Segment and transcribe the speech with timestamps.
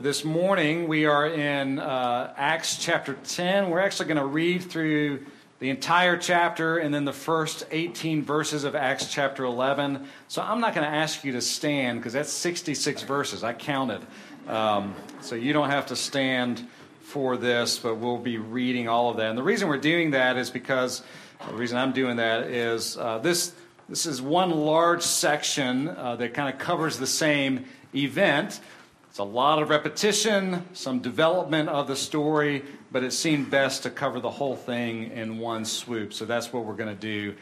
[0.00, 3.68] This morning we are in uh, Acts chapter 10.
[3.68, 5.26] We're actually going to read through
[5.58, 10.06] the entire chapter and then the first 18 verses of Acts chapter 11.
[10.28, 13.42] So I'm not going to ask you to stand because that's 66 verses.
[13.42, 14.06] I counted.
[14.46, 16.68] Um, so you don't have to stand
[17.00, 19.30] for this, but we'll be reading all of that.
[19.30, 21.02] And the reason we're doing that is because
[21.44, 23.52] the reason I'm doing that is uh, this.
[23.88, 28.60] This is one large section uh, that kind of covers the same event.
[29.08, 32.62] It's a lot of repetition, some development of the story,
[32.92, 36.12] but it seemed best to cover the whole thing in one swoop.
[36.12, 37.34] So that's what we're going to do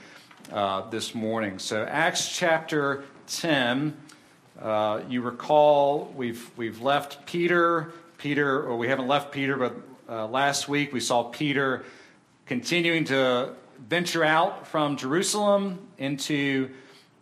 [0.53, 1.59] uh, this morning.
[1.59, 3.97] So, Acts chapter 10.
[4.61, 7.93] Uh, you recall we've, we've left Peter.
[8.19, 9.75] Peter, or we haven't left Peter, but
[10.09, 11.85] uh, last week we saw Peter
[12.47, 13.51] continuing to
[13.89, 16.71] venture out from Jerusalem into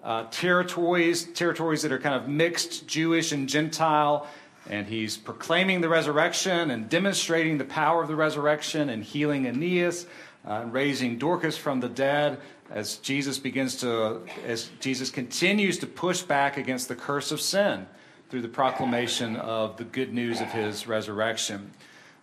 [0.04, 4.28] uh, territories, territories that are kind of mixed Jewish and Gentile
[4.68, 10.06] and he's proclaiming the resurrection and demonstrating the power of the resurrection and healing Aeneas
[10.46, 15.86] uh, and raising Dorcas from the dead as Jesus begins to, as Jesus continues to
[15.86, 17.86] push back against the curse of sin
[18.30, 21.70] through the proclamation of the good news of his resurrection.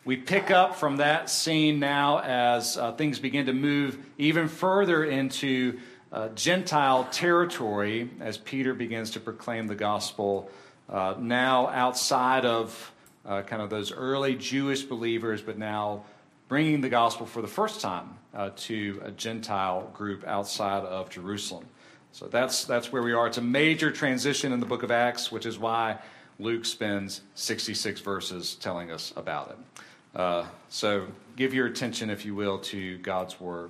[0.03, 5.03] We pick up from that scene now as uh, things begin to move even further
[5.03, 5.79] into
[6.11, 10.49] uh, Gentile territory as Peter begins to proclaim the gospel
[10.89, 12.91] uh, now outside of
[13.25, 16.03] uh, kind of those early Jewish believers, but now
[16.47, 21.65] bringing the gospel for the first time uh, to a Gentile group outside of Jerusalem.
[22.11, 23.27] So that's, that's where we are.
[23.27, 25.97] It's a major transition in the book of Acts, which is why
[26.39, 30.19] Luke spends 66 verses telling us about it.
[30.19, 33.69] Uh, so give your attention, if you will, to God's word.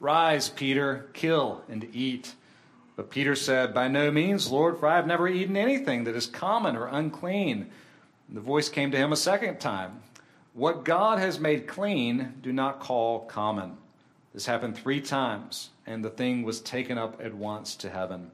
[0.00, 2.34] Rise, Peter, kill and eat.
[2.96, 6.26] But Peter said, By no means, Lord, for I have never eaten anything that is
[6.26, 7.70] common or unclean.
[8.28, 10.02] The voice came to him a second time
[10.54, 13.76] What God has made clean, do not call common.
[14.34, 18.30] This happened three times, and the thing was taken up at once to heaven.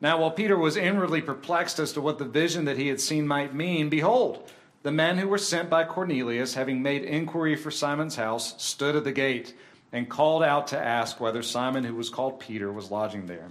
[0.00, 3.26] Now, while Peter was inwardly perplexed as to what the vision that he had seen
[3.26, 4.50] might mean, behold,
[4.82, 9.04] the men who were sent by Cornelius, having made inquiry for Simon's house, stood at
[9.04, 9.54] the gate
[9.92, 13.48] and called out to ask whether Simon, who was called Peter, was lodging there.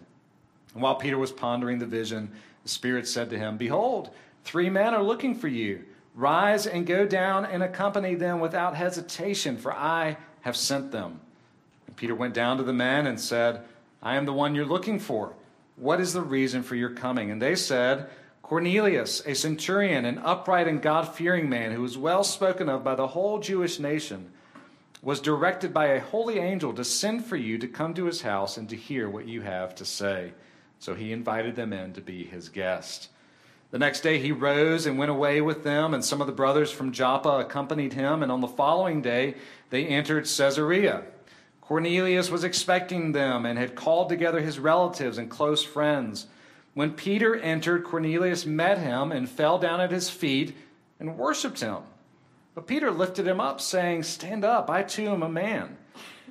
[0.74, 2.32] And while Peter was pondering the vision,
[2.64, 4.10] the Spirit said to him, Behold,
[4.44, 5.84] Three men are looking for you.
[6.16, 11.22] Rise and go down and accompany them without hesitation, for I have sent them.
[11.88, 13.62] And Peter went down to the men and said,
[14.02, 15.34] I am the one you're looking for.
[15.76, 17.32] What is the reason for your coming?
[17.32, 18.10] And they said,
[18.42, 22.96] Cornelius, a centurion, an upright and God fearing man who was well spoken of by
[22.96, 24.32] the whole Jewish nation,
[25.02, 28.58] was directed by a holy angel to send for you to come to his house
[28.58, 30.34] and to hear what you have to say.
[30.80, 33.10] So he invited them in to be his guest.
[33.72, 36.72] The next day he rose and went away with them, and some of the brothers
[36.72, 38.24] from Joppa accompanied him.
[38.24, 39.36] And on the following day
[39.70, 41.04] they entered Caesarea.
[41.62, 46.26] Cornelius was expecting them and had called together his relatives and close friends.
[46.74, 50.56] When Peter entered, Cornelius met him and fell down at his feet
[51.00, 51.78] and worshiped him.
[52.56, 55.78] But Peter lifted him up, saying, Stand up, I too am a man.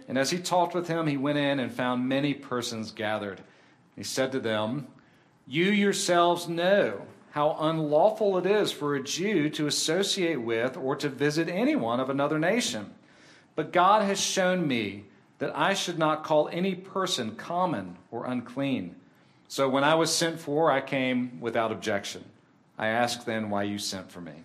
[0.08, 3.42] And as he talked with him, he went in and found many persons gathered.
[3.94, 4.88] He said to them,
[5.46, 11.08] You yourselves know how unlawful it is for a Jew to associate with or to
[11.08, 12.94] visit anyone of another nation.
[13.54, 15.04] But God has shown me
[15.38, 18.96] that I should not call any person common or unclean.
[19.46, 22.24] So when I was sent for, I came without objection.
[22.78, 24.44] I asked then why you sent for me.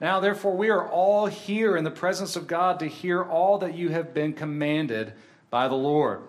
[0.00, 3.74] Now, therefore, we are all here in the presence of God to hear all that
[3.74, 5.12] you have been commanded
[5.50, 6.22] by the Lord.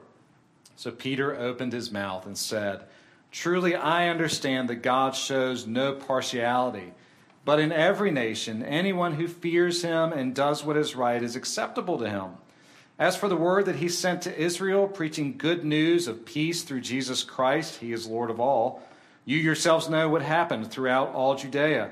[0.75, 2.83] So Peter opened his mouth and said,
[3.31, 6.91] Truly, I understand that God shows no partiality,
[7.45, 11.97] but in every nation, anyone who fears him and does what is right is acceptable
[11.99, 12.31] to him.
[12.99, 16.81] As for the word that he sent to Israel, preaching good news of peace through
[16.81, 18.83] Jesus Christ, he is Lord of all,
[19.23, 21.91] you yourselves know what happened throughout all Judea,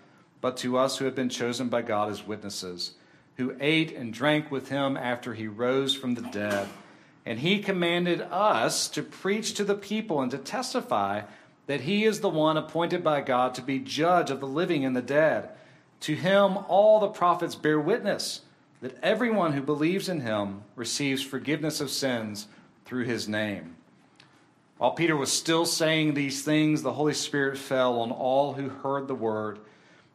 [0.41, 2.95] but to us who have been chosen by God as witnesses,
[3.37, 6.67] who ate and drank with him after he rose from the dead.
[7.25, 11.21] And he commanded us to preach to the people and to testify
[11.67, 14.95] that he is the one appointed by God to be judge of the living and
[14.95, 15.49] the dead.
[16.01, 18.41] To him, all the prophets bear witness
[18.81, 22.47] that everyone who believes in him receives forgiveness of sins
[22.85, 23.75] through his name.
[24.79, 29.07] While Peter was still saying these things, the Holy Spirit fell on all who heard
[29.07, 29.59] the word.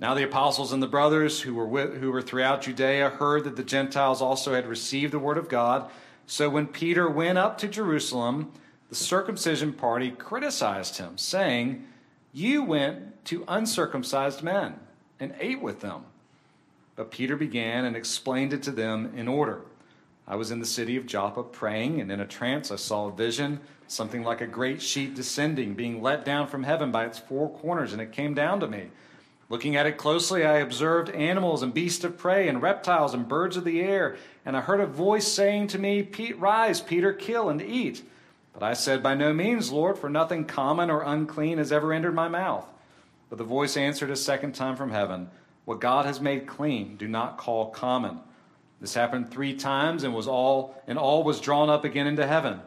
[0.00, 3.56] Now the apostles and the brothers who were, with, who were throughout Judea heard that
[3.56, 5.90] the Gentiles also had received the word of God.
[6.26, 8.52] So when Peter went up to Jerusalem,
[8.88, 11.86] the circumcision party criticized him, saying,
[12.32, 14.74] You went to uncircumcised men
[15.20, 16.04] and ate with them.
[16.96, 19.62] But Peter began and explained it to them in order.
[20.26, 23.12] I was in the city of Joppa praying, and in a trance I saw a
[23.12, 27.50] vision, something like a great sheet descending, being let down from heaven by its four
[27.50, 28.90] corners, and it came down to me.
[29.48, 33.56] Looking at it closely, I observed animals and beasts of prey and reptiles and birds
[33.56, 34.16] of the air.
[34.44, 38.02] And I heard a voice saying to me, Pete, Rise, Peter, kill and eat.
[38.54, 42.14] But I said, By no means, Lord, for nothing common or unclean has ever entered
[42.14, 42.66] my mouth.
[43.28, 45.28] But the voice answered a second time from heaven,
[45.64, 48.20] What God has made clean, do not call common.
[48.80, 52.60] This happened three times and was all and all was drawn up again into heaven.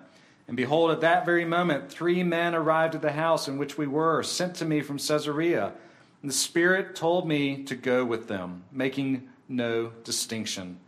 [0.47, 3.87] And behold, at that very moment, three men arrived at the house in which we
[3.87, 5.73] were, sent to me from Caesarea.
[6.21, 10.79] And the Spirit told me to go with them, making no distinction.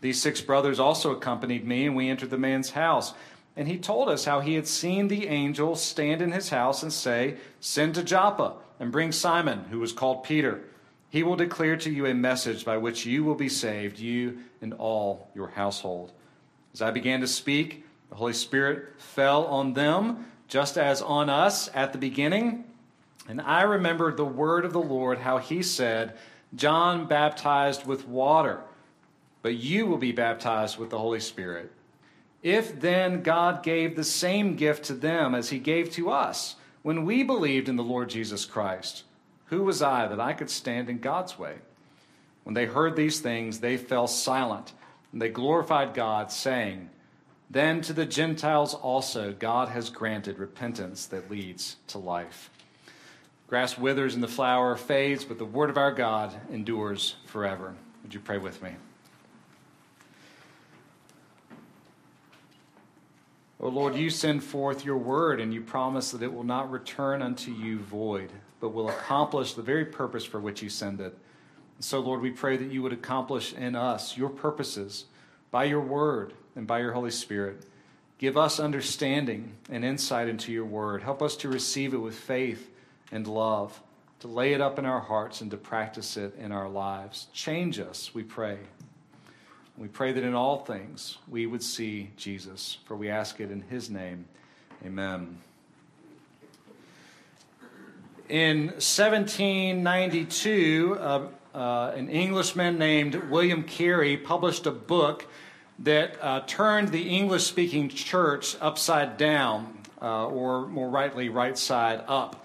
[0.00, 3.14] These six brothers also accompanied me, and we entered the man's house.
[3.56, 6.92] And he told us how he had seen the angel stand in his house and
[6.92, 10.62] say, Send to Joppa and bring Simon, who was called Peter.
[11.08, 14.74] He will declare to you a message by which you will be saved, you and
[14.74, 16.12] all your household.
[16.72, 21.70] As I began to speak, the Holy Spirit fell on them, just as on us
[21.72, 22.64] at the beginning.
[23.28, 26.16] And I remembered the word of the Lord, how he said,
[26.54, 28.60] John baptized with water,
[29.42, 31.72] but you will be baptized with the Holy Spirit.
[32.42, 37.06] If then God gave the same gift to them as he gave to us when
[37.06, 39.04] we believed in the Lord Jesus Christ,
[39.46, 41.56] who was I that I could stand in God's way?
[42.42, 44.74] When they heard these things, they fell silent,
[45.10, 46.90] and they glorified God, saying,
[47.50, 52.50] Then to the Gentiles also God has granted repentance that leads to life.
[53.46, 57.74] Grass withers and the flower fades, but the word of our God endures forever.
[58.02, 58.70] Would you pray with me?
[63.60, 67.22] O Lord, you send forth your word, and you promise that it will not return
[67.22, 71.16] unto you void, but will accomplish the very purpose for which you send it.
[71.76, 75.06] And so, Lord, we pray that you would accomplish in us your purposes
[75.50, 77.64] by your word and by your Holy Spirit.
[78.18, 81.02] Give us understanding and insight into your word.
[81.02, 82.70] Help us to receive it with faith
[83.14, 83.80] and love.
[84.20, 87.26] to lay it up in our hearts and to practice it in our lives.
[87.34, 88.58] Change us, we pray.
[89.76, 93.60] We pray that in all things we would see Jesus, for we ask it in
[93.62, 94.24] his name.
[94.84, 95.38] Amen.
[98.28, 105.26] In 1792, uh, uh, an Englishman named William Carey published a book
[105.80, 112.02] that uh, turned the English speaking church upside down, uh, or more rightly, right side
[112.08, 112.43] up.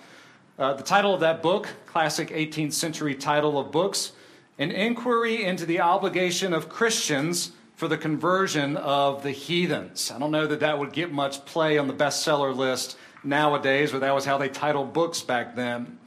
[0.60, 4.12] Uh, the title of that book, classic 18th century title of books,
[4.58, 10.12] An Inquiry into the Obligation of Christians for the Conversion of the Heathens.
[10.12, 14.02] I don't know that that would get much play on the bestseller list nowadays, but
[14.02, 15.98] that was how they titled books back then.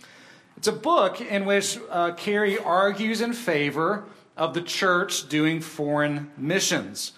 [0.59, 4.05] It's a book in which uh, Carey argues in favor
[4.37, 7.13] of the church doing foreign missions.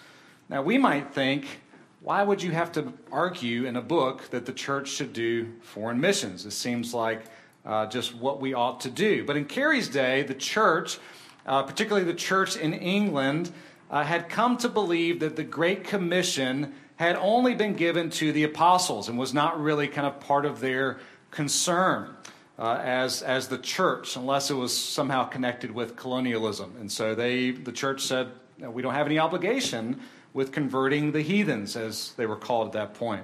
[0.47, 1.59] Now, we might think,
[2.05, 5.99] why would you have to argue in a book that the church should do foreign
[5.99, 6.45] missions?
[6.45, 7.23] It seems like
[7.65, 9.25] uh, just what we ought to do.
[9.25, 10.99] But in Carey's day, the church,
[11.47, 13.51] uh, particularly the church in England,
[13.89, 18.43] uh, had come to believe that the Great Commission had only been given to the
[18.43, 20.99] apostles and was not really kind of part of their
[21.31, 22.15] concern
[22.59, 26.75] uh, as, as the church, unless it was somehow connected with colonialism.
[26.79, 29.99] And so they, the church said, we don't have any obligation
[30.35, 33.23] with converting the heathens, as they were called at that point.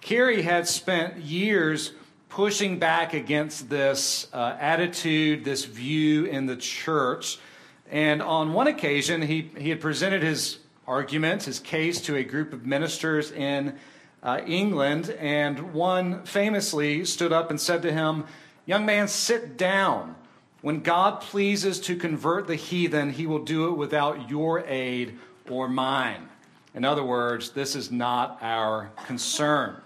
[0.00, 1.92] Carey had spent years
[2.28, 7.38] pushing back against this uh, attitude, this view in the church.
[7.88, 10.58] And on one occasion, he, he had presented his
[10.88, 13.76] arguments, his case, to a group of ministers in
[14.20, 18.24] uh, England, and one famously stood up and said to him,
[18.66, 20.16] Young man, sit down.
[20.62, 25.16] When God pleases to convert the heathen, he will do it without your aid
[25.50, 26.28] or mine.
[26.74, 29.76] In other words, this is not our concern.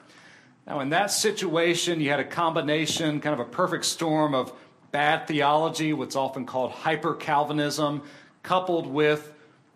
[0.66, 4.52] Now, in that situation, you had a combination, kind of a perfect storm of
[4.90, 8.02] bad theology, what's often called hyper Calvinism,
[8.42, 9.32] coupled with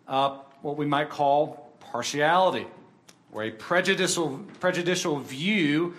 [0.07, 2.67] uh, what we might call partiality,
[3.33, 5.95] or a prejudicial, prejudicial view,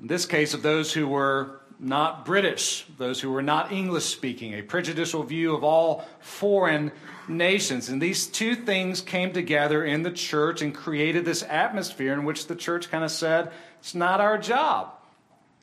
[0.00, 4.54] in this case, of those who were not British, those who were not English speaking,
[4.54, 6.92] a prejudicial view of all foreign
[7.28, 7.88] nations.
[7.88, 12.46] And these two things came together in the church and created this atmosphere in which
[12.46, 14.92] the church kind of said, it's not our job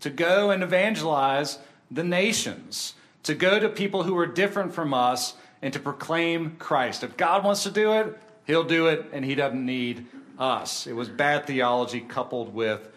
[0.01, 1.57] to go and evangelize
[1.89, 7.03] the nations, to go to people who are different from us and to proclaim Christ.
[7.03, 8.17] If God wants to do it,
[8.49, 10.07] He'll do it, and he doesn't need
[10.39, 10.87] us.
[10.87, 12.89] It was bad theology coupled with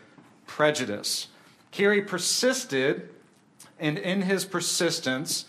[0.46, 1.28] prejudice.
[1.72, 3.10] Carey persisted,
[3.82, 5.44] and in his persistence,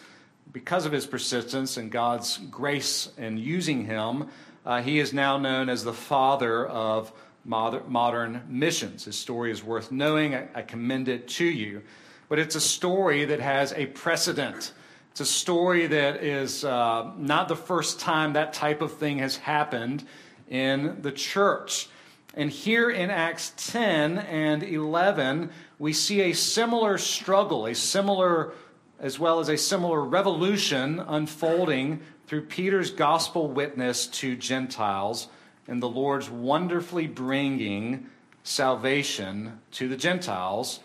[0.51, 4.27] because of his persistence and God's grace in using him,
[4.65, 7.13] uh, he is now known as the father of
[7.45, 9.05] modern missions.
[9.05, 10.33] His story is worth knowing.
[10.33, 11.83] I, I commend it to you.
[12.27, 14.73] But it's a story that has a precedent.
[15.11, 19.37] It's a story that is uh, not the first time that type of thing has
[19.37, 20.03] happened
[20.49, 21.87] in the church.
[22.33, 28.53] And here in Acts 10 and 11, we see a similar struggle, a similar,
[28.99, 35.27] as well as a similar revolution unfolding through Peter's gospel witness to Gentiles
[35.67, 38.07] and the Lord's wonderfully bringing
[38.43, 40.79] salvation to the Gentiles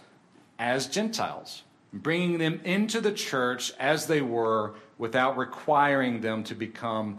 [0.58, 1.62] as Gentiles
[1.92, 7.18] bringing them into the church as they were without requiring them to become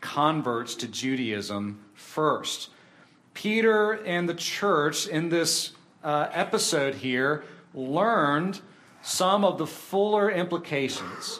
[0.00, 2.70] converts to Judaism first.
[3.38, 5.70] Peter and the church in this
[6.02, 8.60] uh, episode here learned
[9.00, 11.38] some of the fuller implications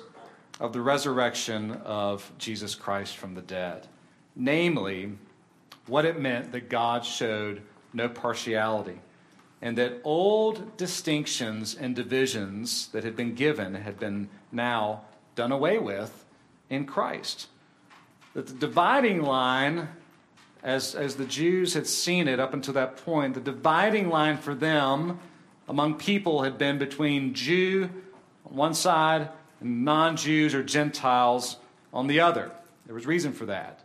[0.61, 3.88] of the resurrection of Jesus Christ from the dead,
[4.37, 5.11] namely,
[5.88, 7.62] what it meant that God showed
[7.93, 9.00] no partiality
[9.61, 15.00] and that old distinctions and divisions that had been given had been now
[15.35, 16.25] done away with
[16.71, 17.49] in Christ.
[18.35, 19.88] That the dividing line,
[20.62, 24.55] as, as the Jews had seen it up until that point, the dividing line for
[24.55, 25.21] them
[25.69, 27.91] among people had been between Jew
[28.47, 29.29] on one side
[29.61, 31.59] and non Jews or Gentiles
[31.93, 32.50] on the other.
[32.87, 33.81] There was reason for that.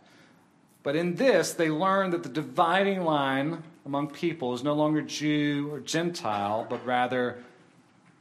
[0.82, 5.68] But in this, they learned that the dividing line among people is no longer Jew
[5.70, 7.38] or Gentile, but rather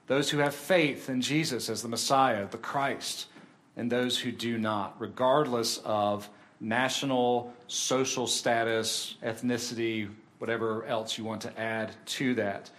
[0.08, 3.28] those who have faith in Jesus as the Messiah, the Christ,
[3.76, 6.30] and those who do not, regardless of
[6.60, 12.70] national, social status, ethnicity, whatever else you want to add to that.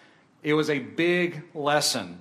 [0.43, 2.21] It was a big lesson,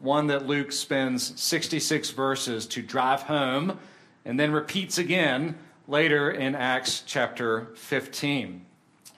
[0.00, 3.78] one that Luke spends 66 verses to drive home
[4.24, 8.64] and then repeats again later in Acts chapter 15.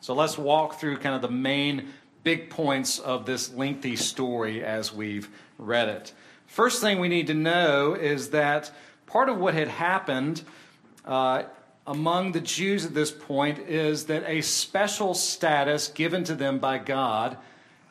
[0.01, 1.93] So let's walk through kind of the main
[2.25, 5.29] big points of this lengthy story as we've
[5.59, 6.13] read it.
[6.47, 8.71] First thing we need to know is that
[9.07, 10.43] part of what had happened
[11.05, 11.45] uh,
[11.87, 16.79] among the Jews at this point is that a special status given to them by
[16.79, 17.37] God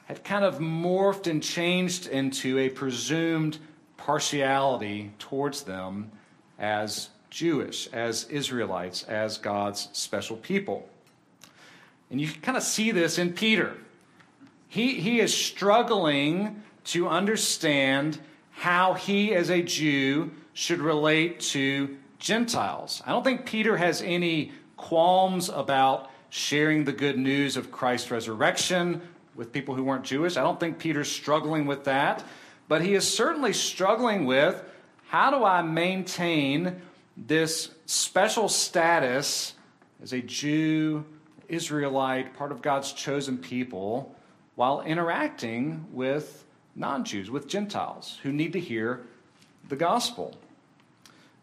[0.05, 3.57] had kind of morphed and changed into a presumed
[3.97, 6.11] partiality towards them
[6.59, 10.87] as Jewish, as Israelites, as God's special people.
[12.09, 13.75] And you kind of see this in Peter.
[14.67, 18.19] He, he is struggling to understand
[18.51, 23.03] how he, as a Jew, should relate to Gentiles.
[23.05, 29.01] I don't think Peter has any qualms about sharing the good news of Christ's resurrection
[29.35, 30.37] with people who weren't Jewish.
[30.37, 32.23] I don't think Peter's struggling with that.
[32.69, 34.63] But he is certainly struggling with
[35.09, 36.81] how do I maintain
[37.17, 39.53] this special status
[40.01, 41.03] as a Jew,
[41.49, 44.15] Israelite, part of God's chosen people,
[44.55, 49.05] while interacting with non Jews, with Gentiles who need to hear
[49.67, 50.37] the gospel.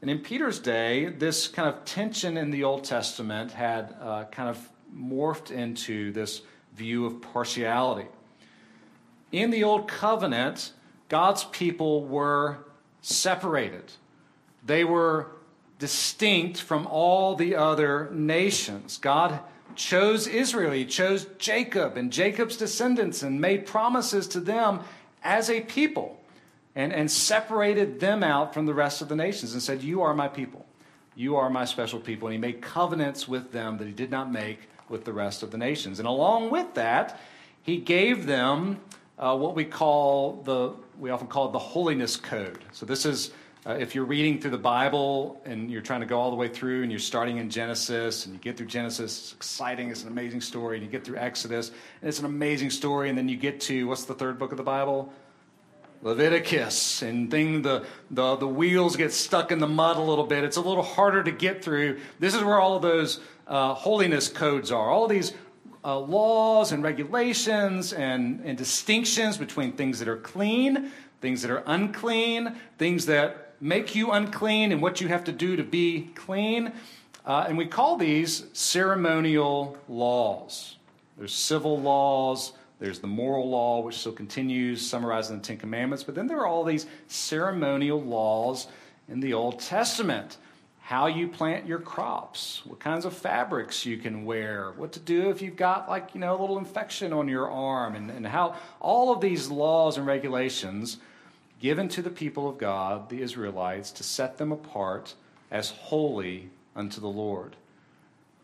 [0.00, 4.48] And in Peter's day, this kind of tension in the Old Testament had uh, kind
[4.48, 6.42] of morphed into this
[6.74, 8.08] view of partiality.
[9.30, 10.72] In the Old Covenant,
[11.08, 12.58] God's people were
[13.02, 13.92] separated.
[14.64, 15.32] They were
[15.78, 18.98] distinct from all the other nations.
[18.98, 19.40] God
[19.74, 24.80] chose Israel, He chose Jacob and Jacob's descendants and made promises to them
[25.22, 26.19] as a people
[26.74, 30.14] and, and separated them out from the rest of the nations and said, You are
[30.14, 30.66] my people.
[31.16, 32.28] You are my special people.
[32.28, 35.50] And He made covenants with them that He did not make with the rest of
[35.50, 35.98] the nations.
[35.98, 37.20] And along with that,
[37.62, 38.80] He gave them
[39.18, 42.64] uh, what we call the, we often call it the holiness code.
[42.72, 43.32] So this is,
[43.66, 46.48] uh, if you're reading through the Bible and you're trying to go all the way
[46.48, 50.08] through and you're starting in Genesis and you get through Genesis, it's exciting, it's an
[50.08, 51.68] amazing story, and you get through Exodus,
[52.00, 54.56] and it's an amazing story, and then you get to, what's the third book of
[54.56, 55.12] the Bible?
[56.02, 60.44] Leviticus, and thing the, the, the wheels get stuck in the mud a little bit.
[60.44, 62.00] It's a little harder to get through.
[62.18, 64.88] This is where all of those uh, holiness codes are.
[64.88, 65.34] All these
[65.84, 71.62] uh, laws and regulations and, and distinctions between things that are clean, things that are
[71.66, 76.72] unclean, things that make you unclean, and what you have to do to be clean.
[77.26, 80.76] Uh, and we call these ceremonial laws.
[81.18, 86.02] There's civil laws, there's the moral law, which still continues, summarized in the Ten Commandments,
[86.02, 88.66] but then there are all these ceremonial laws
[89.08, 90.38] in the Old Testament
[90.80, 95.30] how you plant your crops, what kinds of fabrics you can wear, what to do
[95.30, 98.56] if you've got like, you know, a little infection on your arm, and, and how
[98.80, 100.96] all of these laws and regulations
[101.60, 105.14] given to the people of God, the Israelites, to set them apart
[105.50, 107.54] as holy unto the Lord.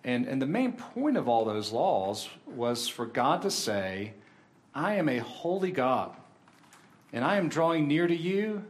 [0.04, 4.12] And, and the main point of all those laws was for God to say,
[4.76, 6.14] I am a holy God,
[7.10, 8.62] and I am drawing near to you,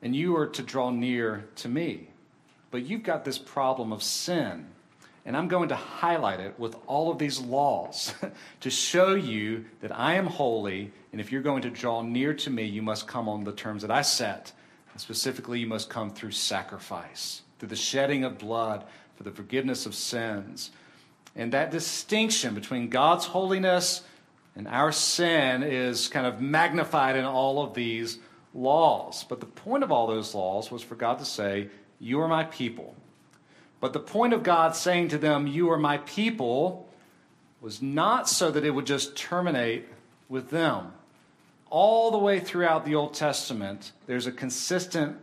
[0.00, 2.06] and you are to draw near to me.
[2.70, 4.66] But you've got this problem of sin.
[5.24, 8.14] And I'm going to highlight it with all of these laws
[8.60, 10.92] to show you that I am holy.
[11.10, 13.82] And if you're going to draw near to me, you must come on the terms
[13.82, 14.52] that I set.
[14.92, 18.84] And specifically, you must come through sacrifice, through the shedding of blood
[19.16, 20.70] for the forgiveness of sins.
[21.34, 24.02] And that distinction between God's holiness
[24.54, 28.18] and our sin is kind of magnified in all of these
[28.54, 29.24] laws.
[29.24, 31.68] But the point of all those laws was for God to say,
[32.02, 32.96] you are my people.
[33.80, 36.88] But the point of God saying to them, You are my people,
[37.60, 39.88] was not so that it would just terminate
[40.28, 40.92] with them.
[41.70, 45.16] All the way throughout the Old Testament, there's a consistent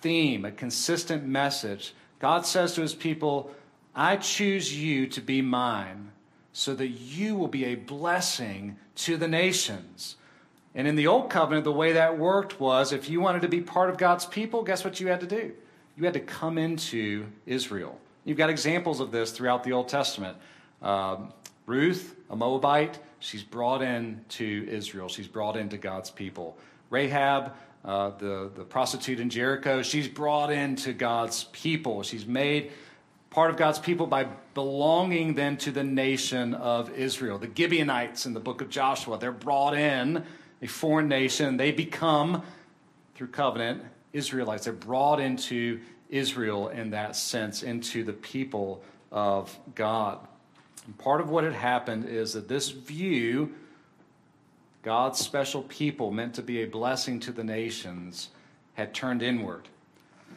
[0.00, 1.94] theme, a consistent message.
[2.20, 3.50] God says to his people,
[3.94, 6.12] I choose you to be mine
[6.52, 10.16] so that you will be a blessing to the nations.
[10.74, 13.60] And in the Old Covenant, the way that worked was if you wanted to be
[13.60, 15.52] part of God's people, guess what you had to do?
[16.00, 17.98] you had to come into Israel.
[18.24, 20.36] You've got examples of this throughout the Old Testament.
[20.80, 21.32] Um,
[21.66, 25.08] Ruth, a Moabite, she's brought into Israel.
[25.08, 26.56] She's brought into God's people.
[26.88, 27.52] Rahab,
[27.84, 32.02] uh, the, the prostitute in Jericho, she's brought into God's people.
[32.02, 32.72] She's made
[33.30, 37.38] part of God's people by belonging then to the nation of Israel.
[37.38, 40.24] The Gibeonites in the book of Joshua, they're brought in,
[40.60, 41.56] a foreign nation.
[41.56, 42.42] They become,
[43.14, 44.64] through covenant, Israelites.
[44.64, 50.18] They're brought into Israel in that sense, into the people of God.
[50.86, 53.54] And part of what had happened is that this view,
[54.82, 58.30] God's special people meant to be a blessing to the nations,
[58.74, 59.68] had turned inward.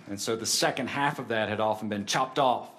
[0.08, 2.70] And so the second half of that had often been chopped off.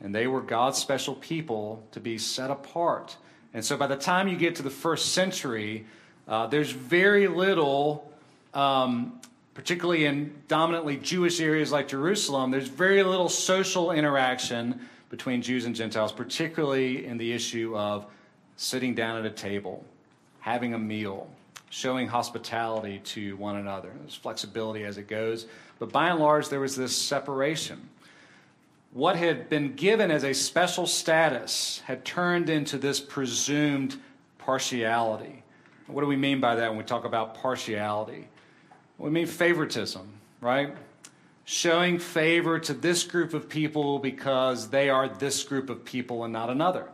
[0.00, 3.16] And they were God's special people to be set apart.
[3.52, 5.86] And so by the time you get to the first century,
[6.26, 8.10] uh, there's very little
[8.54, 9.20] um,
[9.54, 14.80] particularly in dominantly Jewish areas like Jerusalem, there's very little social interaction
[15.10, 18.06] between Jews and Gentiles, particularly in the issue of
[18.56, 19.84] sitting down at a table,
[20.40, 21.28] having a meal,
[21.70, 23.92] showing hospitality to one another.
[24.00, 25.46] There's flexibility as it goes.
[25.78, 27.88] But by and large, there was this separation.
[28.94, 33.96] What had been given as a special status had turned into this presumed
[34.38, 35.42] partiality.
[35.88, 38.28] What do we mean by that when we talk about partiality?
[38.98, 40.08] We mean favoritism,
[40.40, 40.76] right?
[41.44, 46.32] Showing favor to this group of people because they are this group of people and
[46.32, 46.88] not another.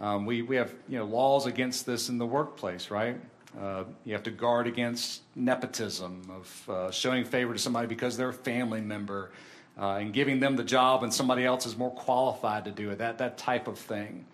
[0.00, 3.16] Um, we, we have you know, laws against this in the workplace, right?
[3.60, 8.28] Uh, you have to guard against nepotism, of uh, showing favor to somebody because they're
[8.30, 9.30] a family member,
[9.78, 12.98] uh, and giving them the job and somebody else is more qualified to do it,
[12.98, 14.24] that, that type of thing.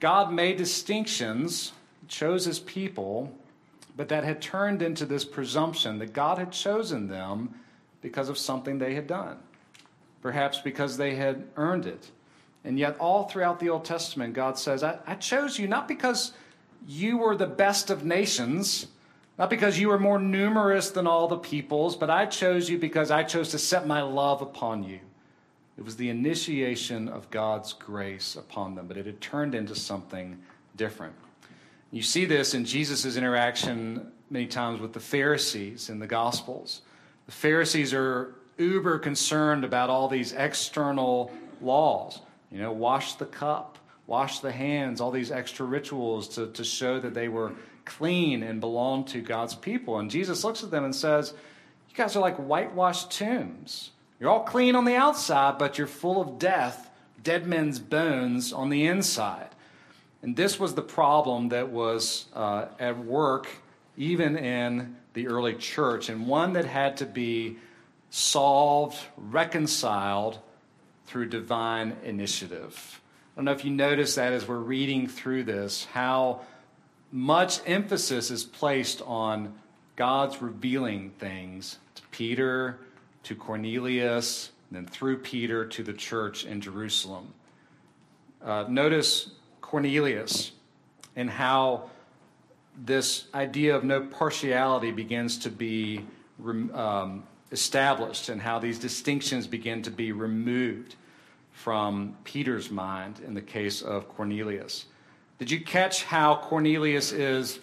[0.00, 1.72] God made distinctions,
[2.08, 3.32] chose his people,
[3.96, 7.54] but that had turned into this presumption that God had chosen them
[8.02, 9.38] because of something they had done,
[10.22, 12.10] perhaps because they had earned it.
[12.64, 16.32] And yet, all throughout the Old Testament, God says, I, I chose you not because
[16.86, 18.86] you were the best of nations,
[19.40, 23.10] not because you were more numerous than all the peoples, but I chose you because
[23.10, 25.00] I chose to set my love upon you.
[25.78, 30.38] It was the initiation of God's grace upon them, but it had turned into something
[30.76, 31.14] different.
[31.90, 36.82] You see this in Jesus' interaction many times with the Pharisees in the Gospels.
[37.24, 42.20] The Pharisees are uber concerned about all these external laws.
[42.52, 47.00] You know, wash the cup, wash the hands, all these extra rituals to, to show
[47.00, 47.52] that they were
[47.90, 49.98] clean and belong to God's people.
[49.98, 51.34] And Jesus looks at them and says,
[51.88, 53.90] You guys are like whitewashed tombs.
[54.18, 56.90] You're all clean on the outside, but you're full of death,
[57.22, 59.48] dead men's bones on the inside.
[60.22, 63.48] And this was the problem that was uh, at work
[63.96, 67.56] even in the early church, and one that had to be
[68.10, 70.38] solved, reconciled
[71.06, 73.00] through divine initiative.
[73.34, 76.42] I don't know if you notice that as we're reading through this, how
[77.12, 79.54] much emphasis is placed on
[79.96, 82.78] God's revealing things to Peter,
[83.24, 87.34] to Cornelius, and then through Peter to the church in Jerusalem.
[88.42, 90.52] Uh, notice Cornelius
[91.16, 91.90] and how
[92.76, 96.04] this idea of no partiality begins to be
[96.72, 100.94] um, established and how these distinctions begin to be removed
[101.52, 104.86] from Peter's mind in the case of Cornelius.
[105.40, 107.60] Did you catch how Cornelius is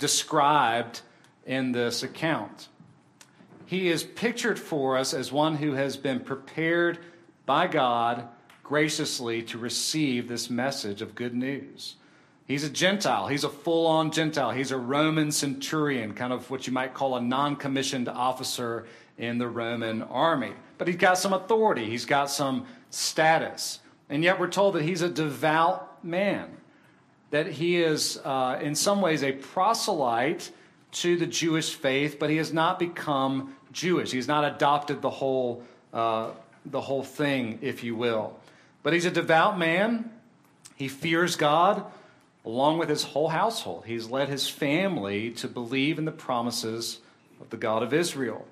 [0.00, 1.02] described
[1.46, 2.66] in this account?
[3.66, 6.98] He is pictured for us as one who has been prepared
[7.46, 8.26] by God
[8.64, 11.94] graciously to receive this message of good news.
[12.48, 13.28] He's a Gentile.
[13.28, 14.50] He's a full on Gentile.
[14.50, 18.88] He's a Roman centurion, kind of what you might call a non commissioned officer
[19.18, 20.54] in the Roman army.
[20.78, 23.78] But he's got some authority, he's got some status.
[24.08, 26.56] And yet we're told that he's a devout man,
[27.30, 30.50] that he is, uh, in some ways, a proselyte
[30.92, 34.10] to the Jewish faith, but he has not become Jewish.
[34.10, 35.62] He's not adopted the whole,
[35.92, 36.30] uh,
[36.66, 38.36] the whole thing, if you will.
[38.82, 40.10] But he's a devout man.
[40.76, 41.84] He fears God
[42.44, 43.84] along with his whole household.
[43.86, 47.00] He's led his family to believe in the promises
[47.40, 48.46] of the God of Israel.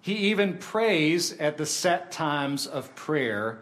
[0.00, 3.58] He even prays at the set times of prayer,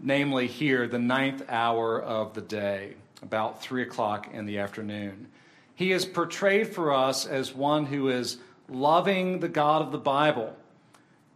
[0.00, 5.28] namely here, the ninth hour of the day, about three o'clock in the afternoon.
[5.74, 10.56] He is portrayed for us as one who is loving the God of the Bible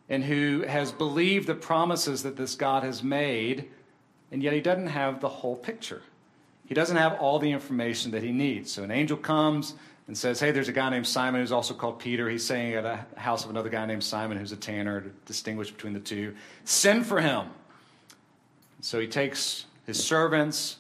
[0.09, 3.71] and who has believed the promises that this God has made,
[4.31, 6.03] and yet he doesn't have the whole picture.
[6.67, 8.73] He doesn't have all the information that he needs.
[8.73, 9.75] So an angel comes
[10.07, 12.29] and says, Hey, there's a guy named Simon who's also called Peter.
[12.29, 15.71] He's staying at a house of another guy named Simon who's a tanner to distinguish
[15.71, 16.35] between the two.
[16.65, 17.47] Send for him.
[18.81, 20.79] So he takes his servants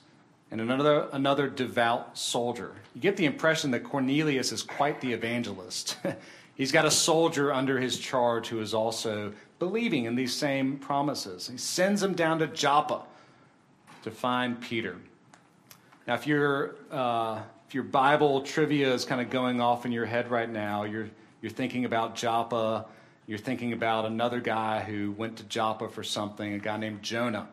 [0.52, 2.72] and another, another devout soldier.
[2.94, 5.96] You get the impression that Cornelius is quite the evangelist.
[6.54, 11.48] He's got a soldier under his charge who is also believing in these same promises.
[11.48, 13.02] He sends him down to Joppa
[14.02, 14.96] to find Peter.
[16.06, 17.40] Now, if you're uh,
[17.72, 21.08] if your Bible trivia is kind of going off in your head right now, you're,
[21.40, 22.84] you're thinking about Joppa,
[23.26, 27.48] you're thinking about another guy who went to Joppa for something, a guy named Jonah.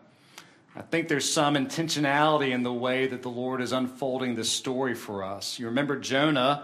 [0.75, 4.93] I think there's some intentionality in the way that the Lord is unfolding this story
[4.93, 5.59] for us.
[5.59, 6.63] You remember Jonah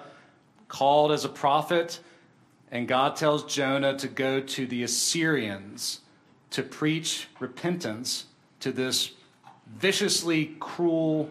[0.67, 1.99] called as a prophet,
[2.71, 6.01] and God tells Jonah to go to the Assyrians
[6.51, 8.25] to preach repentance
[8.59, 9.11] to this
[9.67, 11.29] viciously cruel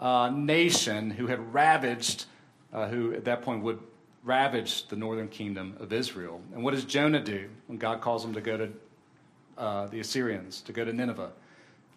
[0.00, 2.26] uh, nation who had ravaged,
[2.72, 3.78] uh, who at that point would
[4.24, 6.40] ravaged the northern kingdom of Israel.
[6.52, 8.72] And what does Jonah do when God calls him to go to
[9.56, 11.30] uh, the Assyrians, to go to Nineveh?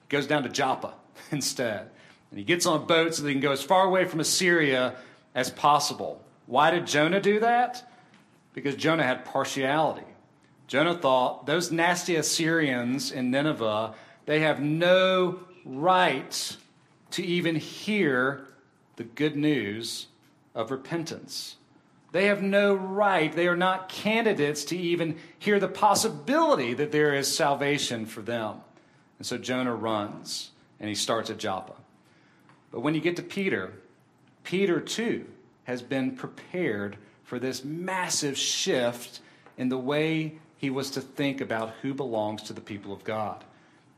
[0.10, 0.94] Goes down to Joppa
[1.32, 1.90] instead.
[2.32, 4.20] And he gets on a boat so that he can go as far away from
[4.20, 4.96] Assyria
[5.34, 6.22] as possible.
[6.46, 7.90] Why did Jonah do that?
[8.54, 10.06] Because Jonah had partiality.
[10.68, 13.96] Jonah thought those nasty Assyrians in Nineveh,
[14.26, 16.58] they have no right
[17.12, 18.46] to even hear
[18.98, 20.08] the good news
[20.54, 21.56] of repentance.
[22.12, 27.14] They have no right, they are not candidates to even hear the possibility that there
[27.14, 28.62] is salvation for them.
[29.20, 31.74] And so Jonah runs and he starts at Joppa.
[32.72, 33.74] But when you get to Peter,
[34.44, 35.26] Peter too
[35.66, 39.20] has been prepared for this massive shift
[39.58, 43.44] in the way he was to think about who belongs to the people of God.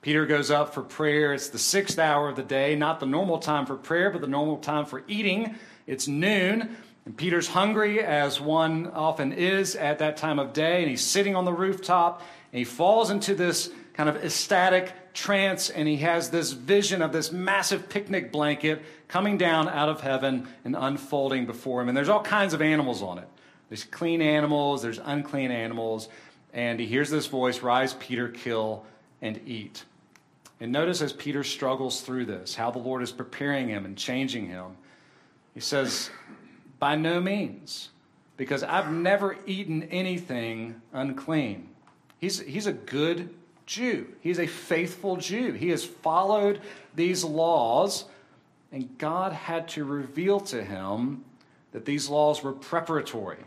[0.02, 1.34] Peter goes up for prayer.
[1.34, 4.28] It's the sixth hour of the day, not the normal time for prayer, but the
[4.28, 5.56] normal time for eating.
[5.86, 6.76] It's noon.
[7.06, 11.36] And Peter's hungry, as one often is at that time of day, and he's sitting
[11.36, 16.30] on the rooftop, and he falls into this kind of ecstatic trance, and he has
[16.30, 21.82] this vision of this massive picnic blanket coming down out of heaven and unfolding before
[21.82, 21.89] him.
[21.89, 23.28] And there's all kinds of animals on it.
[23.69, 26.10] There's clean animals, there's unclean animals,
[26.54, 28.86] and he hears this voice Rise, Peter, kill,
[29.21, 29.86] and eat.
[30.60, 34.47] And notice as Peter struggles through this, how the Lord is preparing him and changing
[34.47, 34.78] him.
[35.54, 36.12] He says,
[36.80, 37.89] by no means,
[38.38, 41.69] because I've never eaten anything unclean.
[42.19, 43.34] He's, he's a good
[43.72, 45.54] Jew, he's a faithful Jew.
[45.54, 46.60] He has followed
[46.94, 48.04] these laws,
[48.70, 51.24] and God had to reveal to him
[51.72, 53.38] that these laws were preparatory,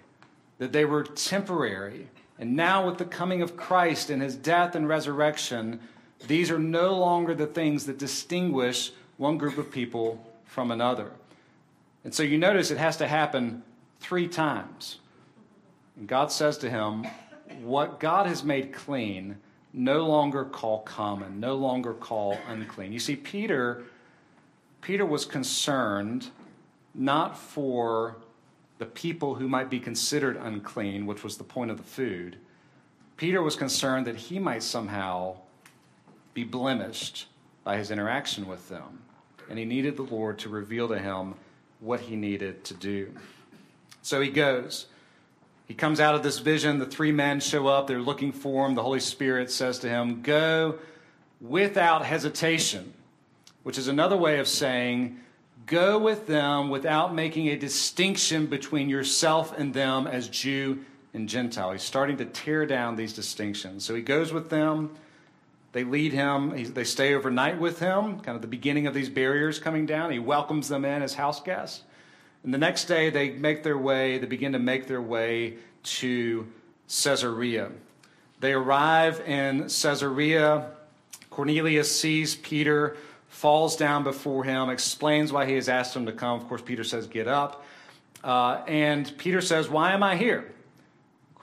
[0.56, 2.08] that they were temporary.
[2.38, 5.78] And now, with the coming of Christ and his death and resurrection,
[6.26, 11.10] these are no longer the things that distinguish one group of people from another.
[12.02, 13.62] And so you notice it has to happen
[14.00, 15.00] three times.
[15.98, 17.06] And God says to him,
[17.60, 19.36] What God has made clean,
[19.74, 22.92] no longer call common, no longer call unclean.
[22.92, 23.82] You see, Peter,
[24.80, 26.28] Peter was concerned
[26.94, 28.16] not for
[28.78, 32.36] the people who might be considered unclean, which was the point of the food.
[33.16, 35.36] Peter was concerned that he might somehow
[36.34, 37.26] be blemished
[37.64, 39.00] by his interaction with them.
[39.50, 41.34] And he needed the Lord to reveal to him
[41.80, 43.12] what he needed to do.
[44.02, 44.86] So he goes.
[45.66, 46.78] He comes out of this vision.
[46.78, 47.86] The three men show up.
[47.86, 48.74] They're looking for him.
[48.74, 50.78] The Holy Spirit says to him, Go
[51.40, 52.92] without hesitation,
[53.62, 55.20] which is another way of saying,
[55.66, 61.72] Go with them without making a distinction between yourself and them as Jew and Gentile.
[61.72, 63.84] He's starting to tear down these distinctions.
[63.84, 64.90] So he goes with them.
[65.72, 69.58] They lead him, they stay overnight with him, kind of the beginning of these barriers
[69.58, 70.12] coming down.
[70.12, 71.82] He welcomes them in as house guests.
[72.44, 75.54] And the next day, they make their way, they begin to make their way
[75.84, 76.46] to
[76.88, 77.70] Caesarea.
[78.40, 80.70] They arrive in Caesarea.
[81.30, 82.96] Cornelius sees Peter,
[83.28, 86.40] falls down before him, explains why he has asked him to come.
[86.40, 87.64] Of course, Peter says, Get up.
[88.22, 90.54] Uh, and Peter says, Why am I here?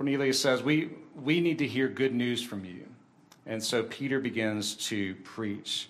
[0.02, 0.90] Cornelius says, we,
[1.24, 2.88] we need to hear good news from you.
[3.46, 5.90] And so Peter begins to preach.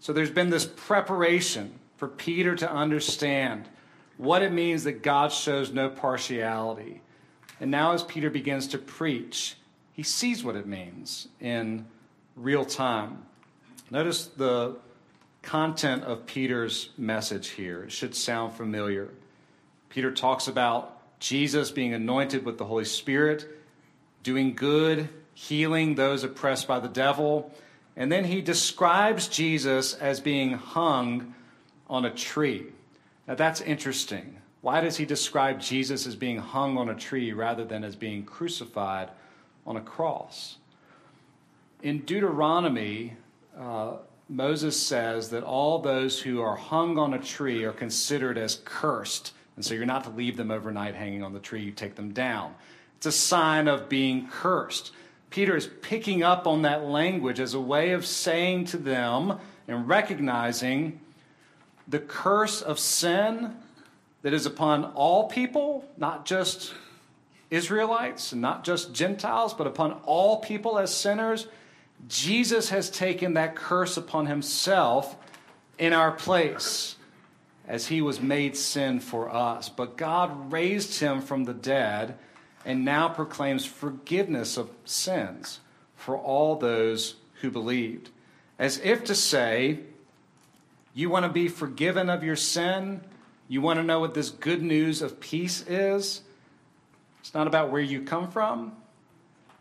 [0.00, 3.68] So there's been this preparation for Peter to understand
[4.22, 7.02] what it means that God shows no partiality.
[7.58, 9.56] And now, as Peter begins to preach,
[9.92, 11.86] he sees what it means in
[12.36, 13.26] real time.
[13.90, 14.76] Notice the
[15.42, 17.82] content of Peter's message here.
[17.82, 19.10] It should sound familiar.
[19.88, 23.46] Peter talks about Jesus being anointed with the Holy Spirit,
[24.22, 27.52] doing good healing those oppressed by the devil.
[27.96, 31.34] And then he describes Jesus as being hung
[31.90, 32.66] on a tree.
[33.26, 34.38] Now that's interesting.
[34.62, 38.24] Why does he describe Jesus as being hung on a tree rather than as being
[38.24, 39.10] crucified
[39.66, 40.56] on a cross?
[41.82, 43.16] In Deuteronomy,
[43.58, 43.94] uh,
[44.28, 49.32] Moses says that all those who are hung on a tree are considered as cursed.
[49.56, 52.12] And so you're not to leave them overnight hanging on the tree, you take them
[52.12, 52.54] down.
[52.96, 54.92] It's a sign of being cursed.
[55.28, 59.88] Peter is picking up on that language as a way of saying to them and
[59.88, 61.00] recognizing
[61.92, 63.54] the curse of sin
[64.22, 66.72] that is upon all people, not just
[67.50, 71.48] Israelites and not just Gentiles, but upon all people as sinners.
[72.08, 75.16] Jesus has taken that curse upon himself
[75.78, 76.96] in our place
[77.68, 79.68] as he was made sin for us.
[79.68, 82.16] But God raised him from the dead
[82.64, 85.60] and now proclaims forgiveness of sins
[85.94, 88.08] for all those who believed.
[88.58, 89.80] As if to say,
[90.94, 93.00] you want to be forgiven of your sin?
[93.48, 96.22] You want to know what this good news of peace is?
[97.20, 98.72] It's not about where you come from.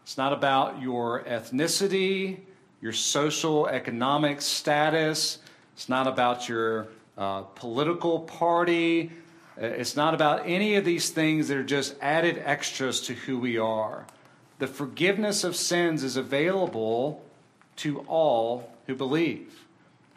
[0.03, 2.39] It's not about your ethnicity,
[2.81, 5.39] your social, economic status.
[5.73, 9.11] It's not about your uh, political party.
[9.61, 13.39] Uh, it's not about any of these things that are just added extras to who
[13.39, 14.05] we are.
[14.59, 17.23] The forgiveness of sins is available
[17.77, 19.60] to all who believe.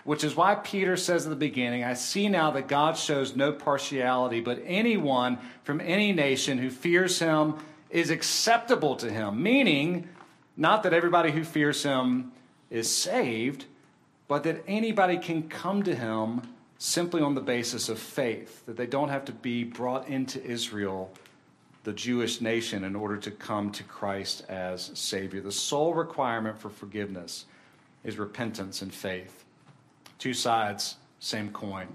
[0.05, 3.53] Which is why Peter says at the beginning, I see now that God shows no
[3.53, 7.55] partiality, but anyone from any nation who fears him
[7.89, 9.43] is acceptable to him.
[9.43, 10.09] Meaning,
[10.57, 12.33] not that everybody who fears him
[12.69, 13.65] is saved,
[14.29, 16.43] but that anybody can come to him
[16.77, 21.11] simply on the basis of faith, that they don't have to be brought into Israel,
[21.85, 25.41] the Jewish nation, in order to come to Christ as Savior.
[25.41, 27.47] The sole requirement for forgiveness
[28.03, 29.44] is repentance and faith.
[30.19, 31.89] Two sides, same coin.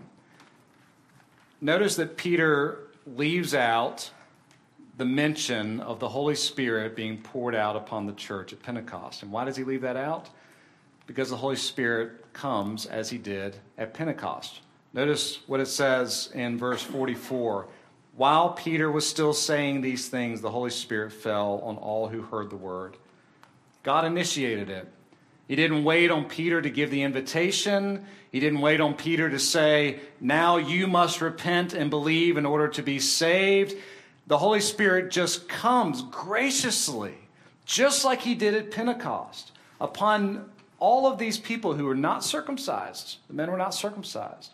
[1.62, 4.12] Notice that Peter leaves out
[4.97, 9.23] the mention of the Holy Spirit being poured out upon the church at Pentecost.
[9.23, 10.29] And why does he leave that out?
[11.08, 14.62] Because the Holy Spirit comes as he did at Pentecost.
[14.93, 17.67] Notice what it says in verse 44.
[18.15, 22.49] While Peter was still saying these things, the Holy Spirit fell on all who heard
[22.49, 22.97] the word.
[23.84, 24.91] God initiated it.
[25.49, 28.05] He didn't wait on Peter to give the invitation.
[28.31, 32.67] He didn't wait on Peter to say, Now you must repent and believe in order
[32.67, 33.75] to be saved.
[34.27, 37.15] The Holy Spirit just comes graciously,
[37.65, 43.17] just like he did at Pentecost, upon all of these people who were not circumcised.
[43.27, 44.51] The men were not circumcised.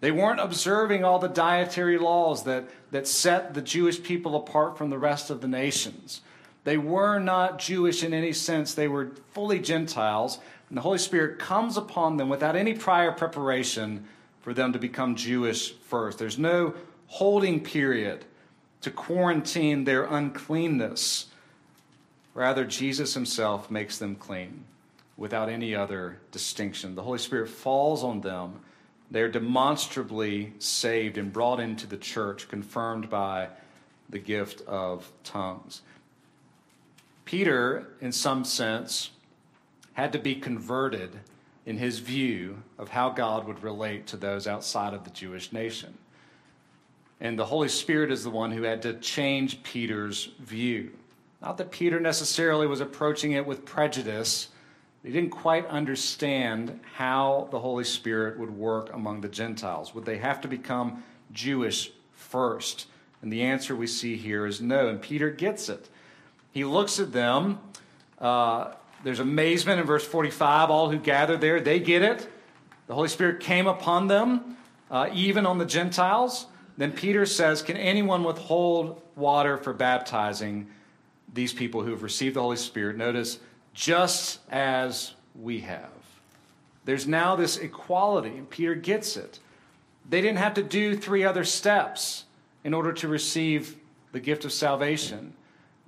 [0.00, 4.88] They weren't observing all the dietary laws that, that set the Jewish people apart from
[4.88, 6.22] the rest of the nations.
[6.68, 10.38] They were not Jewish in any sense, they were fully Gentiles.
[10.68, 14.04] And the Holy Spirit comes upon them without any prior preparation
[14.42, 16.18] for them to become Jewish first.
[16.18, 16.74] There's no
[17.06, 18.26] holding period
[18.82, 21.28] to quarantine their uncleanness.
[22.34, 24.64] Rather, Jesus himself makes them clean
[25.16, 26.96] without any other distinction.
[26.96, 28.60] The Holy Spirit falls on them
[29.10, 33.48] they're demonstrably saved and brought into the church, confirmed by
[34.10, 35.80] the gift of tongues.
[37.28, 39.10] Peter, in some sense,
[39.92, 41.10] had to be converted
[41.66, 45.92] in his view of how God would relate to those outside of the Jewish nation.
[47.20, 50.90] And the Holy Spirit is the one who had to change Peter's view.
[51.42, 54.48] Not that Peter necessarily was approaching it with prejudice
[55.02, 59.94] they didn't quite understand how the Holy Spirit would work among the Gentiles.
[59.94, 62.86] Would they have to become Jewish first?
[63.20, 64.88] And the answer we see here is no.
[64.88, 65.90] And Peter gets it.
[66.52, 67.58] He looks at them.
[68.18, 68.72] Uh,
[69.04, 70.70] there's amazement in verse 45.
[70.70, 72.28] All who gathered there, they get it.
[72.86, 74.56] The Holy Spirit came upon them,
[74.90, 76.46] uh, even on the Gentiles.
[76.76, 80.68] Then Peter says, Can anyone withhold water for baptizing
[81.32, 82.96] these people who have received the Holy Spirit?
[82.96, 83.38] Notice
[83.74, 85.90] just as we have.
[86.84, 89.40] There's now this equality, and Peter gets it.
[90.08, 92.24] They didn't have to do three other steps
[92.64, 93.76] in order to receive
[94.12, 95.34] the gift of salvation.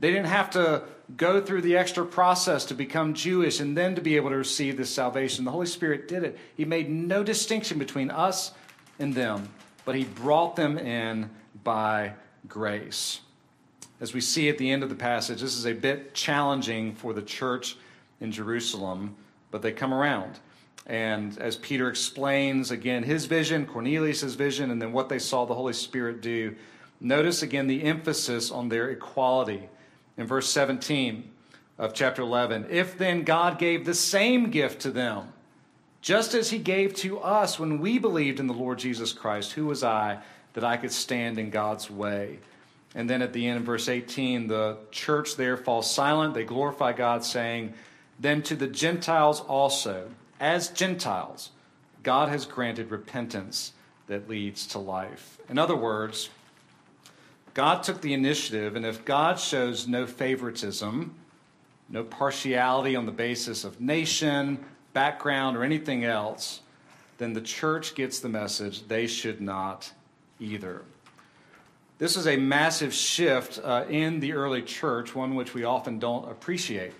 [0.00, 0.82] They didn't have to
[1.16, 4.76] go through the extra process to become Jewish and then to be able to receive
[4.76, 5.44] this salvation.
[5.44, 6.38] The Holy Spirit did it.
[6.56, 8.52] He made no distinction between us
[8.98, 9.48] and them,
[9.84, 11.30] but He brought them in
[11.62, 12.14] by
[12.48, 13.20] grace
[14.00, 17.12] as we see at the end of the passage, this is a bit challenging for
[17.12, 17.76] the church
[18.20, 19.14] in Jerusalem,
[19.50, 20.38] but they come around.
[20.86, 25.54] And as Peter explains again his vision, Cornelius' vision, and then what they saw the
[25.54, 26.56] Holy Spirit do,
[27.00, 29.68] notice again the emphasis on their equality.
[30.16, 31.30] In verse 17
[31.78, 35.32] of chapter 11, if then God gave the same gift to them,
[36.02, 39.66] just as he gave to us when we believed in the Lord Jesus Christ, who
[39.66, 40.18] was I
[40.54, 42.38] that I could stand in God's way?
[42.94, 46.34] And then at the end of verse 18, the church there falls silent.
[46.34, 47.74] They glorify God, saying,
[48.18, 51.50] Then to the Gentiles also, as Gentiles,
[52.02, 53.72] God has granted repentance
[54.06, 55.38] that leads to life.
[55.48, 56.30] In other words,
[57.54, 61.14] God took the initiative, and if God shows no favoritism,
[61.88, 66.60] no partiality on the basis of nation, background, or anything else,
[67.18, 69.92] then the church gets the message they should not
[70.38, 70.82] either.
[71.98, 76.30] This is a massive shift uh, in the early church, one which we often don't
[76.30, 76.94] appreciate.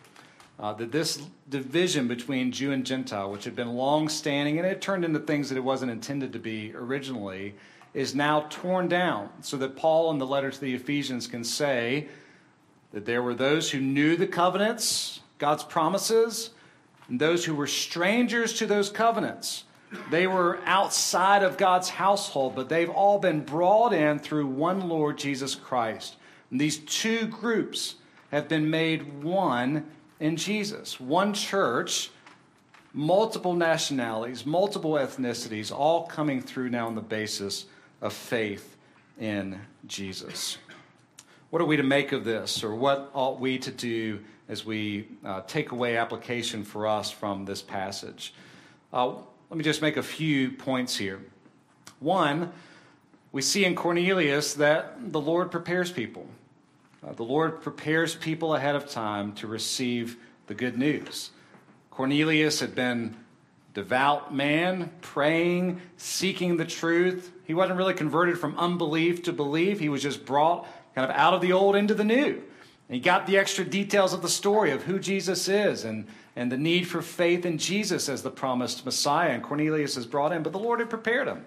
[0.59, 4.83] Uh, that this division between Jew and Gentile, which had been long standing and it
[4.83, 7.55] turned into things that it wasn't intended to be originally,
[7.93, 12.09] is now torn down so that Paul in the letter to the Ephesians can say
[12.93, 16.51] that there were those who knew the covenants, God's promises,
[17.09, 19.65] and those who were strangers to those covenants.
[20.11, 25.19] They were outside of God's household, but they've all been brought in through one Lord
[25.19, 26.17] Jesus Christ.
[26.51, 27.97] And these two groups
[28.31, 29.87] have been made one
[30.21, 31.01] in Jesus.
[31.01, 32.11] One church,
[32.93, 37.67] multiple nationalities, multiple ethnicities, all coming through now on the basis
[38.01, 38.77] of faith
[39.19, 40.59] in Jesus.
[41.51, 45.09] What are we to make of this, or what ought we to do as we
[45.25, 48.35] uh, take away application for us from this passage?
[48.93, 49.15] Uh,
[49.49, 51.21] let me just make a few points here.
[51.99, 52.53] One,
[53.33, 56.27] we see in Cornelius that the Lord prepares people.
[57.07, 61.31] Uh, the Lord prepares people ahead of time to receive the good news.
[61.91, 63.17] Cornelius had been
[63.75, 67.33] devout man, praying, seeking the truth.
[67.45, 69.79] He wasn't really converted from unbelief to belief.
[69.79, 72.43] He was just brought kind of out of the old into the new.
[72.89, 76.51] And he got the extra details of the story of who Jesus is and, and
[76.51, 79.31] the need for faith in Jesus as the promised Messiah.
[79.31, 81.47] And Cornelius is brought in, but the Lord had prepared him.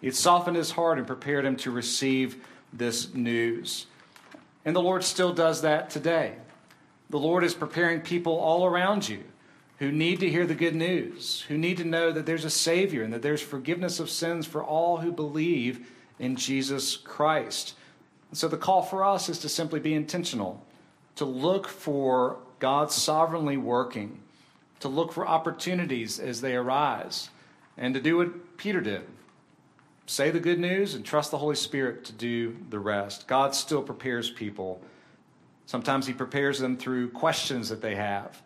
[0.00, 3.86] He had softened his heart and prepared him to receive this news.
[4.66, 6.34] And the Lord still does that today.
[7.08, 9.24] The Lord is preparing people all around you
[9.78, 13.02] who need to hear the good news, who need to know that there's a Savior
[13.02, 17.74] and that there's forgiveness of sins for all who believe in Jesus Christ.
[18.30, 20.64] And so the call for us is to simply be intentional,
[21.16, 24.20] to look for God sovereignly working,
[24.80, 27.30] to look for opportunities as they arise,
[27.76, 29.04] and to do what Peter did
[30.06, 33.26] say the good news and trust the Holy Spirit to do the rest.
[33.26, 34.80] God still prepares people.
[35.66, 38.42] Sometimes He prepares them through questions that they have.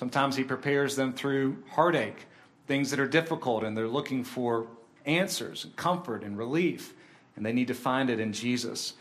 [0.00, 2.24] Sometimes He prepares them through heartache,
[2.66, 4.66] things that are difficult, and they're looking for
[5.04, 6.94] answers and comfort and relief,
[7.36, 8.94] and they need to find it in Jesus.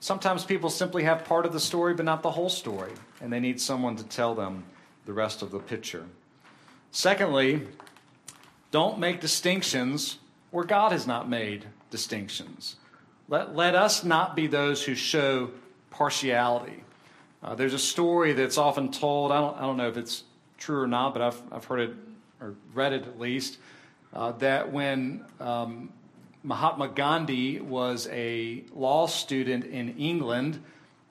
[0.00, 3.38] Sometimes people simply have part of the story, but not the whole story, and they
[3.38, 4.64] need someone to tell them
[5.04, 6.06] the rest of the picture.
[6.90, 7.60] Secondly,
[8.70, 10.16] don't make distinctions
[10.52, 12.76] where God has not made distinctions.
[13.28, 15.50] Let, let us not be those who show
[15.90, 16.82] partiality.
[17.42, 20.24] Uh, there's a story that's often told, I don't, I don't know if it's
[20.58, 21.96] true or not, but I've, I've heard it
[22.40, 23.58] or read it at least,
[24.12, 25.90] uh, that when um,
[26.42, 30.62] Mahatma Gandhi was a law student in England,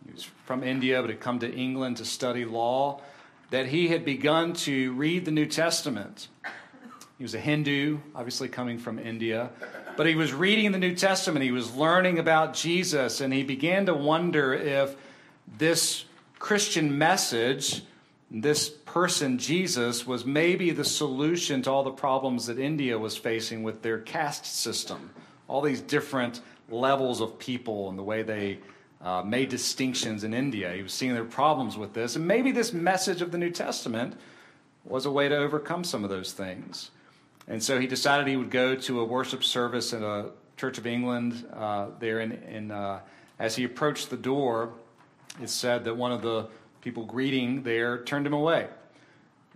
[0.05, 3.01] he was from India but had come to England to study law,
[3.49, 6.27] that he had begun to read the New Testament.
[7.17, 9.49] He was a Hindu, obviously coming from India,
[9.95, 11.43] but he was reading the New Testament.
[11.43, 14.95] He was learning about Jesus, and he began to wonder if
[15.57, 16.05] this
[16.39, 17.83] Christian message
[18.31, 23.63] this person, Jesus, was maybe the solution to all the problems that India was facing
[23.63, 25.11] with their caste system,
[25.47, 28.59] all these different levels of people and the way they
[29.01, 30.73] uh, made distinctions in India.
[30.73, 34.15] He was seeing their problems with this, and maybe this message of the New Testament
[34.83, 36.91] was a way to overcome some of those things.
[37.47, 40.87] And so he decided he would go to a worship service in a Church of
[40.87, 42.19] England uh, there.
[42.21, 43.01] In uh,
[43.37, 44.71] as he approached the door,
[45.41, 46.47] it said that one of the
[46.85, 48.67] people greeting there turned him away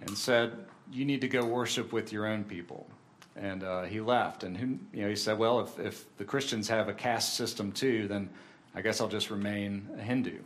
[0.01, 0.51] and said,
[0.91, 2.87] You need to go worship with your own people.
[3.35, 4.43] And uh, he left.
[4.43, 7.71] And who, you know, he said, Well, if, if the Christians have a caste system
[7.71, 8.29] too, then
[8.73, 10.39] I guess I'll just remain a Hindu.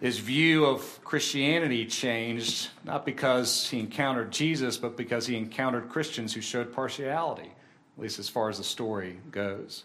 [0.00, 6.32] His view of Christianity changed not because he encountered Jesus, but because he encountered Christians
[6.32, 7.50] who showed partiality,
[7.96, 9.84] at least as far as the story goes.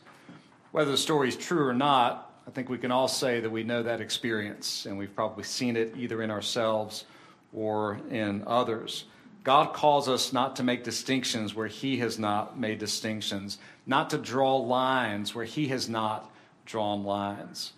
[0.71, 3.61] Whether the story is true or not, I think we can all say that we
[3.61, 7.05] know that experience, and we've probably seen it either in ourselves
[7.53, 9.05] or in others.
[9.43, 14.17] God calls us not to make distinctions where He has not made distinctions, not to
[14.17, 16.31] draw lines where He has not
[16.65, 17.73] drawn lines,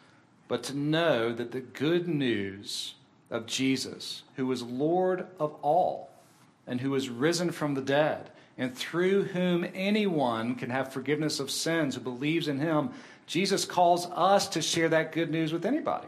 [0.48, 2.94] but to know that the good news
[3.30, 6.12] of Jesus, who is Lord of all
[6.66, 11.52] and who is risen from the dead, and through whom anyone can have forgiveness of
[11.52, 12.92] sins who believes in Him,
[13.28, 16.08] Jesus calls us to share that good news with anybody,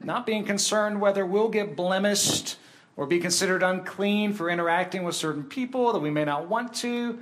[0.00, 2.56] not being concerned whether we'll get blemished
[2.96, 7.18] or be considered unclean for interacting with certain people that we may not want to,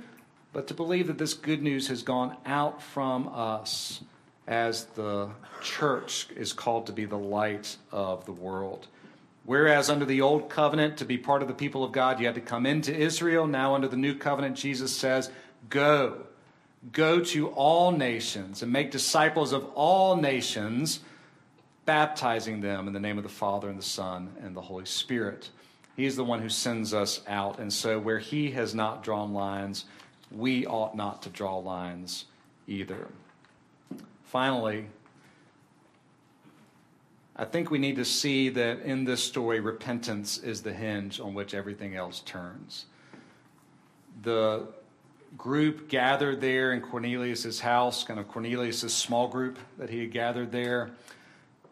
[0.53, 4.01] but to believe that this good news has gone out from us
[4.47, 5.29] as the
[5.61, 8.87] church is called to be the light of the world.
[9.45, 12.35] Whereas under the old covenant, to be part of the people of God, you had
[12.35, 13.47] to come into Israel.
[13.47, 15.31] Now, under the new covenant, Jesus says,
[15.69, 16.27] Go
[16.91, 21.01] Go to all nations and make disciples of all nations,
[21.85, 25.49] baptizing them in the name of the Father and the Son and the Holy Spirit.
[25.95, 27.59] He is the one who sends us out.
[27.59, 29.85] And so, where He has not drawn lines,
[30.31, 32.25] we ought not to draw lines
[32.67, 33.07] either.
[34.23, 34.87] Finally,
[37.35, 41.33] I think we need to see that in this story, repentance is the hinge on
[41.33, 42.85] which everything else turns.
[44.23, 44.67] The
[45.37, 50.51] group gathered there in Cornelius' house, kind of Cornelius' small group that he had gathered
[50.51, 50.91] there.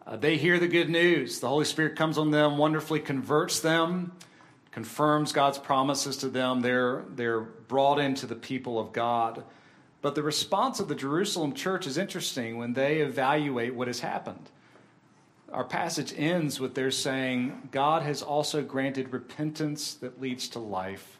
[0.06, 1.40] Uh, they hear the good news.
[1.40, 4.12] The Holy Spirit comes on them, wonderfully converts them,
[4.72, 6.62] confirms God's promises to them.
[6.62, 9.44] They're, they're brought into the people of God.
[10.02, 14.50] But the response of the Jerusalem church is interesting when they evaluate what has happened.
[15.52, 21.18] Our passage ends with their saying, God has also granted repentance that leads to life,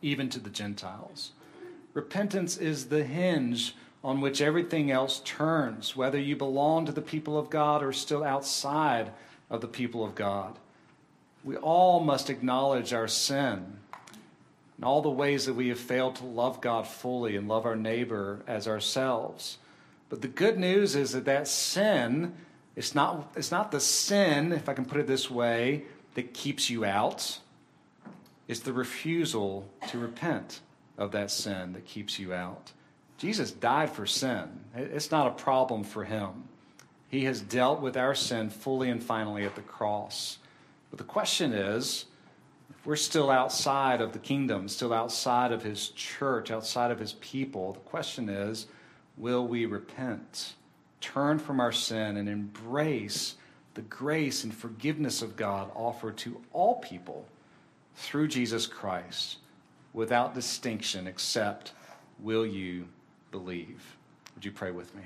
[0.00, 1.32] even to the Gentiles.
[1.92, 7.38] Repentance is the hinge on which everything else turns, whether you belong to the people
[7.38, 9.10] of God or still outside
[9.50, 10.58] of the people of God.
[11.44, 13.78] We all must acknowledge our sin
[14.76, 17.76] and all the ways that we have failed to love God fully and love our
[17.76, 19.58] neighbor as ourselves.
[20.08, 22.34] But the good news is that that sin,
[22.76, 25.84] it's not, it's not the sin, if I can put it this way,
[26.14, 27.38] that keeps you out.
[28.48, 30.60] It's the refusal to repent
[31.00, 32.70] of that sin that keeps you out.
[33.18, 34.60] Jesus died for sin.
[34.76, 36.44] It's not a problem for him.
[37.08, 40.38] He has dealt with our sin fully and finally at the cross.
[40.90, 42.04] But the question is
[42.68, 47.14] if we're still outside of the kingdom, still outside of his church, outside of his
[47.14, 48.66] people, the question is
[49.16, 50.54] will we repent,
[51.00, 53.36] turn from our sin, and embrace
[53.74, 57.26] the grace and forgiveness of God offered to all people
[57.94, 59.38] through Jesus Christ
[59.92, 61.72] without distinction except
[62.18, 62.86] will you
[63.30, 63.96] believe.
[64.34, 65.02] Would you pray with me?